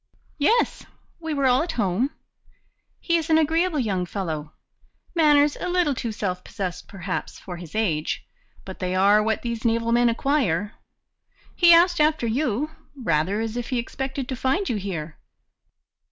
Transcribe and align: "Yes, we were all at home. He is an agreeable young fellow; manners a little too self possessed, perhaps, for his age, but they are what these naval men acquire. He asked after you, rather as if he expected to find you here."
"Yes, 0.39 0.83
we 1.19 1.31
were 1.35 1.45
all 1.45 1.61
at 1.61 1.73
home. 1.73 2.09
He 2.99 3.17
is 3.17 3.29
an 3.29 3.37
agreeable 3.37 3.77
young 3.77 4.07
fellow; 4.07 4.53
manners 5.13 5.55
a 5.59 5.69
little 5.69 5.93
too 5.93 6.11
self 6.11 6.43
possessed, 6.43 6.87
perhaps, 6.87 7.37
for 7.37 7.57
his 7.57 7.75
age, 7.75 8.25
but 8.65 8.79
they 8.79 8.95
are 8.95 9.21
what 9.21 9.43
these 9.43 9.63
naval 9.63 9.91
men 9.91 10.09
acquire. 10.09 10.73
He 11.55 11.71
asked 11.71 12.01
after 12.01 12.25
you, 12.25 12.71
rather 12.95 13.41
as 13.41 13.55
if 13.55 13.69
he 13.69 13.77
expected 13.77 14.27
to 14.29 14.35
find 14.35 14.67
you 14.69 14.77
here." 14.77 15.19